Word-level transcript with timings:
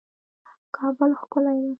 کابل 0.75 1.11
ښکلی 1.19 1.55
ده 1.61 1.69